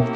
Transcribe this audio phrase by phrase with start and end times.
[0.00, 0.06] Hey,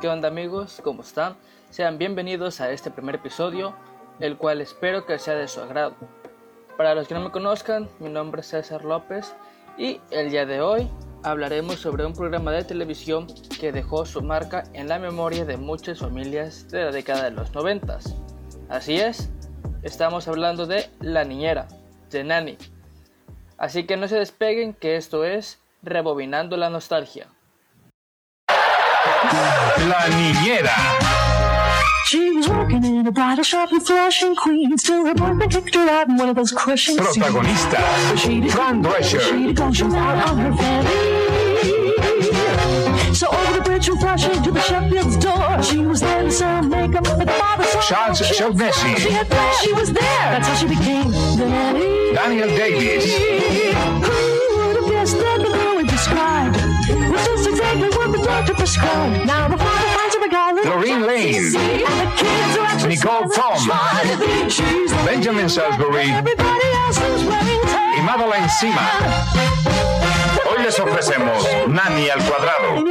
[0.00, 0.80] ¿qué onda amigos?
[0.82, 1.36] ¿Cómo están?
[1.70, 3.76] Sean bienvenidos a este primer episodio,
[4.18, 5.94] el cual espero que sea de su agrado.
[6.76, 9.32] Para los que no me conozcan, mi nombre es César López
[9.76, 10.90] y el día de hoy
[11.22, 13.26] hablaremos sobre un programa de televisión
[13.60, 17.54] que dejó su marca en la memoria de muchas familias de la década de los
[17.54, 17.98] 90.
[18.68, 19.30] Así es,
[19.82, 21.68] estamos hablando de La Niñera,
[22.10, 22.58] de Nanny.
[23.56, 27.28] Así que no se despeguen que esto es Rebobinando la Nostalgia.
[29.88, 30.72] La Niñera.
[36.96, 37.78] Protagonista,
[38.48, 39.20] Fran Drescher.
[43.14, 45.62] So over the bridge from Flushing to the Sheffield's door.
[45.62, 49.26] She was there to sell makeup, but the father saw Charles She had She had
[49.28, 50.26] plans, she was there.
[50.32, 52.14] That's how she became the nanny.
[52.14, 53.04] Daniel Davis.
[53.14, 56.56] Who would have guessed that the girl we described
[57.10, 59.26] was just exactly what the doctor prescribed?
[59.26, 60.66] Now the father finds her regardless.
[60.66, 61.34] Lorraine Lane.
[61.34, 63.56] And the kids are actually Nicole Thom.
[63.64, 64.50] trying to be.
[64.50, 67.58] She's the Benjamin Salisbury Everybody else is wearing
[67.98, 68.88] y Madeline Sima.
[70.44, 72.82] Hoy les ofrecemos Nani al cuadrado.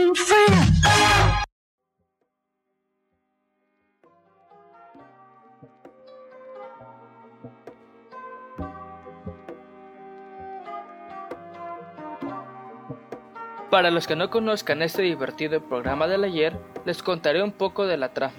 [13.71, 17.97] Para los que no conozcan este divertido programa del ayer, les contaré un poco de
[17.97, 18.35] la trama.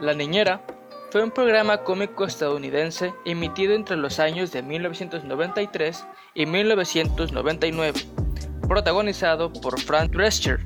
[0.00, 0.62] La Niñera
[1.10, 8.00] fue un programa cómico estadounidense emitido entre los años de 1993 y 1999,
[8.66, 10.60] protagonizado por Fran Drescher,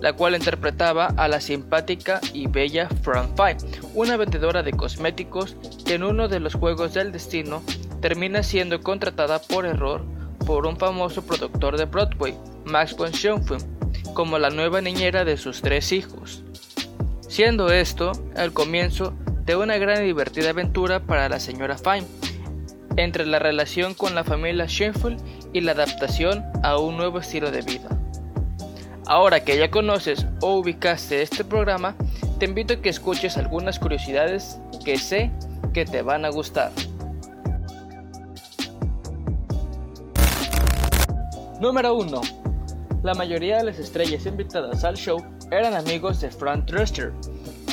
[0.00, 5.94] la cual interpretaba a la simpática y bella Fran Fine, una vendedora de cosméticos que
[5.94, 7.62] en uno de los juegos del destino
[8.00, 10.04] termina siendo contratada por error
[10.46, 13.64] por un famoso productor de Broadway, Max von Schoenfeld,
[14.14, 16.42] como la nueva niñera de sus tres hijos.
[17.28, 22.06] Siendo esto el comienzo de una gran y divertida aventura para la señora Fine,
[22.96, 25.20] entre la relación con la familia Schoenfeld
[25.52, 27.88] y la adaptación a un nuevo estilo de vida.
[29.06, 31.96] Ahora que ya conoces o ubicaste este programa,
[32.38, 35.30] te invito a que escuches algunas curiosidades que sé
[35.72, 36.70] que te van a gustar.
[41.60, 42.20] Número 1.
[43.02, 45.18] La mayoría de las estrellas invitadas al show
[45.50, 47.12] eran amigos de Frank Drescher,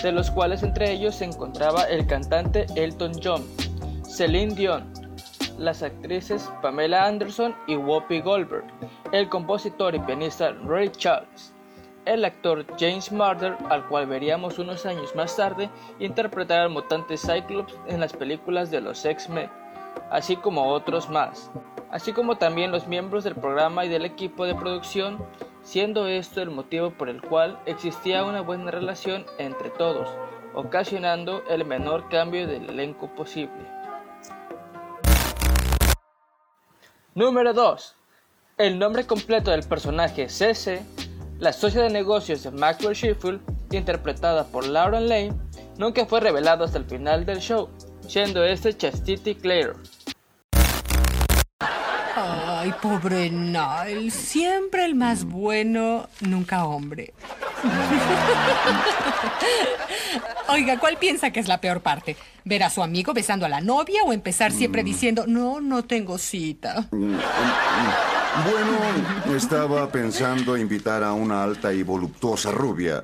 [0.01, 3.43] de los cuales entre ellos se encontraba el cantante Elton John,
[4.07, 4.94] Celine Dion,
[5.57, 8.65] las actrices Pamela Anderson y Whoopi Goldberg,
[9.11, 11.53] el compositor y pianista Ray Charles,
[12.05, 17.75] el actor James Marder, al cual veríamos unos años más tarde interpretar al mutante Cyclops
[17.87, 19.49] en las películas de los X-Men,
[20.11, 21.51] así como otros más,
[21.91, 25.17] así como también los miembros del programa y del equipo de producción,
[25.63, 30.07] siendo esto el motivo por el cual existía una buena relación entre todos,
[30.53, 33.74] ocasionando el menor cambio del elenco posible.
[37.17, 37.95] Número 2.
[38.57, 40.83] El nombre completo del personaje CC,
[41.39, 43.39] la socia de negocios de Maxwell Sheffield,
[43.71, 45.33] interpretada por Lauren Lane,
[45.77, 47.69] nunca fue revelado hasta el final del show,
[48.05, 49.75] siendo este Chastity Clare.
[52.17, 57.13] Ay, pobre Niall, siempre el más bueno, nunca hombre.
[60.47, 62.15] Oiga, ¿cuál piensa que es la peor parte?
[62.43, 66.17] ¿Ver a su amigo besando a la novia o empezar siempre diciendo, no, no tengo
[66.17, 66.87] cita?
[66.91, 67.17] Bueno,
[69.35, 73.03] estaba pensando invitar a una alta y voluptuosa rubia,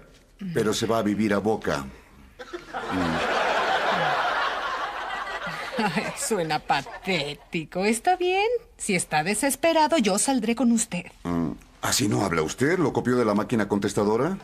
[0.54, 1.86] pero se va a vivir a Boca.
[5.78, 7.86] Ay, suena patético.
[7.86, 8.48] ¿Está bien?
[8.78, 11.06] Si está desesperado, yo saldré con usted.
[11.24, 11.52] Mm,
[11.82, 12.78] ¿Así no habla usted?
[12.78, 14.38] ¿Lo copió de la máquina contestadora?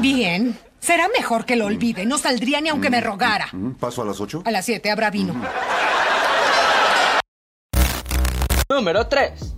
[0.00, 0.58] Bien.
[0.80, 2.04] Será mejor que lo olvide.
[2.04, 3.48] No saldría ni aunque me rogara.
[3.52, 4.42] Mm, ¿Paso a las ocho?
[4.44, 5.34] A las siete habrá vino.
[8.68, 9.54] Número 3.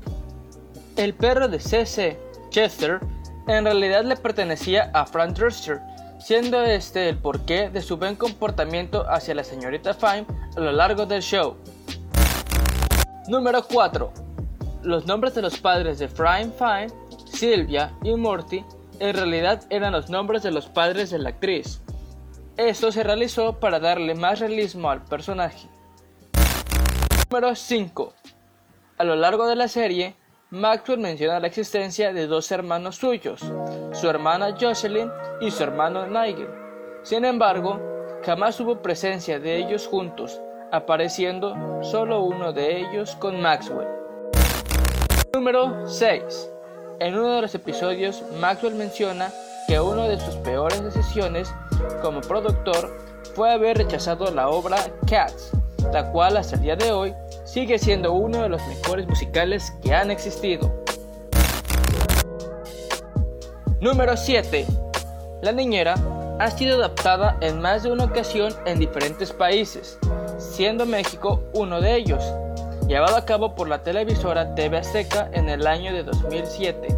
[0.96, 2.18] El perro de CC,
[2.50, 3.00] Chester,
[3.48, 5.80] en realidad le pertenecía a Frank Drescher,
[6.20, 10.26] siendo este el porqué de su buen comportamiento hacia la señorita Fine
[10.56, 11.56] a lo largo del show.
[13.28, 14.25] Número 4.
[14.82, 16.92] Los nombres de los padres de Fran Fine,
[17.26, 18.64] Sylvia y Morty
[19.00, 21.82] en realidad eran los nombres de los padres de la actriz.
[22.56, 25.68] Esto se realizó para darle más realismo al personaje.
[27.30, 28.12] Número 5.
[28.98, 30.14] A lo largo de la serie,
[30.50, 33.40] Maxwell menciona la existencia de dos hermanos suyos,
[33.92, 36.48] su hermana Jocelyn y su hermano Nigel.
[37.02, 37.80] Sin embargo,
[38.24, 40.40] jamás hubo presencia de ellos juntos,
[40.72, 43.95] apareciendo solo uno de ellos con Maxwell.
[45.36, 46.48] Número 6.
[46.98, 49.30] En uno de los episodios, Maxwell menciona
[49.68, 51.52] que una de sus peores decisiones
[52.00, 52.98] como productor
[53.34, 55.50] fue haber rechazado la obra Cats,
[55.92, 59.92] la cual hasta el día de hoy sigue siendo uno de los mejores musicales que
[59.92, 60.74] han existido.
[63.78, 64.66] Número 7.
[65.42, 65.96] La Niñera
[66.40, 69.98] ha sido adaptada en más de una ocasión en diferentes países,
[70.38, 72.24] siendo México uno de ellos,
[72.86, 76.88] llevado a cabo por la televisora TV Azteca en el año de 2007,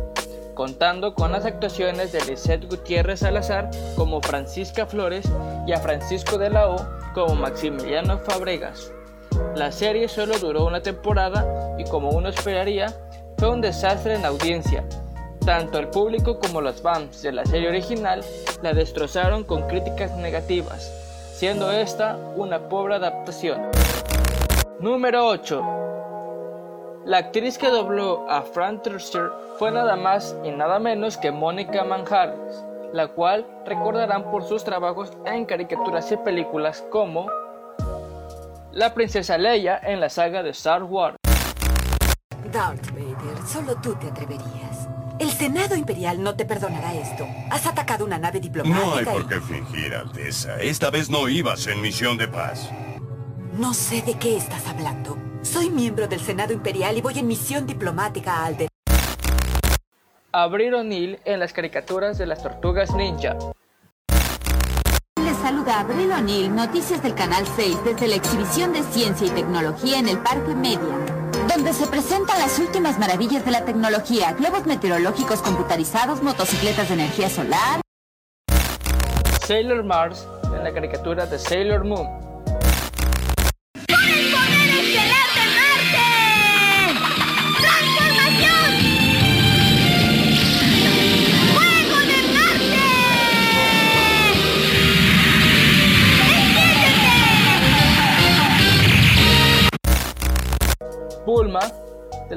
[0.54, 5.26] contando con las actuaciones de Lisette Gutiérrez Salazar como Francisca Flores
[5.66, 8.92] y a Francisco de la O como Maximiliano Fabregas.
[9.56, 12.94] La serie solo duró una temporada y como uno esperaría,
[13.38, 14.84] fue un desastre en audiencia.
[15.44, 18.22] Tanto el público como los fans de la serie original
[18.62, 20.92] la destrozaron con críticas negativas,
[21.32, 23.62] siendo esta una pobre adaptación.
[24.80, 27.02] Número 8.
[27.04, 29.28] La actriz que dobló a Fran Drescher
[29.58, 35.10] fue nada más y nada menos que Mónica Manjarres, la cual recordarán por sus trabajos
[35.26, 37.26] en caricaturas y películas como
[38.70, 41.16] la princesa Leia en la saga de Star Wars.
[42.52, 44.88] Darth Vader, solo tú te atreverías.
[45.18, 47.26] El Senado Imperial no te perdonará esto.
[47.50, 50.60] Has atacado una nave diplomática No hay por qué fingir, Alteza.
[50.60, 52.70] Esta vez no ibas en misión de paz.
[53.58, 55.18] No sé de qué estás hablando.
[55.42, 58.68] Soy miembro del Senado Imperial y voy en misión diplomática a Alder.
[60.30, 63.36] Abril O'Neill en las caricaturas de las tortugas ninja.
[65.16, 69.98] Les saluda Abril O'Neill, noticias del Canal 6 desde la exhibición de ciencia y tecnología
[69.98, 71.04] en el Parque Median,
[71.48, 77.28] donde se presentan las últimas maravillas de la tecnología, globos meteorológicos computarizados, motocicletas de energía
[77.28, 77.80] solar.
[79.44, 82.27] Sailor Mars en la caricatura de Sailor Moon.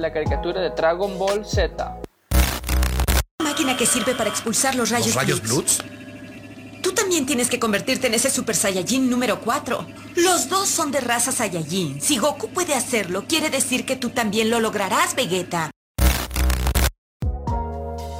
[0.01, 2.01] La caricatura de Dragon Ball Z.
[3.43, 5.41] Máquina que sirve para expulsar los rayos, ¿Los rayos.
[5.41, 5.79] Blutz?
[6.81, 9.85] Tú también tienes que convertirte en ese Super Saiyajin número 4.
[10.15, 12.01] Los dos son de raza Saiyajin.
[12.01, 15.69] Si Goku puede hacerlo, quiere decir que tú también lo lograrás, Vegeta.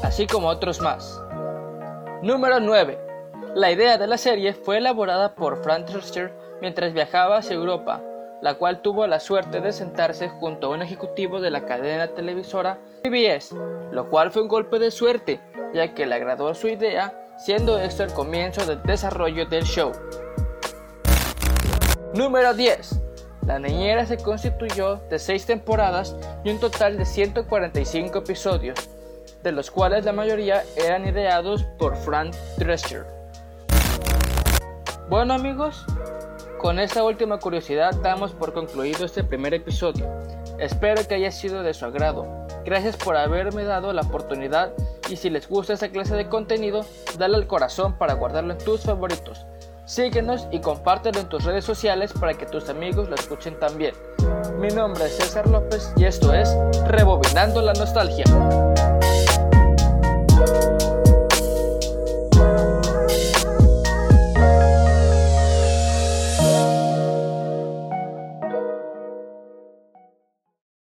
[0.04, 1.20] así como otros más.
[2.22, 3.00] Número 9.
[3.56, 8.02] La idea de la serie fue elaborada por Frank Drescher mientras viajaba hacia Europa,
[8.42, 12.80] la cual tuvo la suerte de sentarse junto a un ejecutivo de la cadena televisora
[13.04, 13.56] PBS,
[13.92, 15.40] lo cual fue un golpe de suerte,
[15.74, 19.92] ya que le agradó su idea, siendo esto el comienzo del desarrollo del show.
[22.14, 23.00] Número 10.
[23.46, 28.78] La Niñera se constituyó de 6 temporadas y un total de 145 episodios,
[29.44, 33.06] de los cuales la mayoría eran ideados por Frank Drescher.
[35.10, 35.86] Bueno amigos,
[36.62, 40.08] con esta última curiosidad damos por concluido este primer episodio.
[40.60, 42.28] Espero que haya sido de su agrado.
[42.64, 44.72] Gracias por haberme dado la oportunidad
[45.10, 46.86] y si les gusta esta clase de contenido,
[47.18, 49.48] dale al corazón para guardarlo en tus favoritos.
[49.86, 53.96] Síguenos y compártelo en tus redes sociales para que tus amigos lo escuchen también.
[54.60, 58.26] Mi nombre es César López y esto es Rebobinando la Nostalgia.